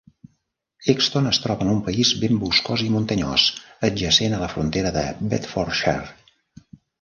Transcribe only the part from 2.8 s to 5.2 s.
i muntanyós, adjacent a la frontera de